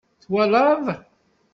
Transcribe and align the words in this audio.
Twalaḍ? 0.23 0.85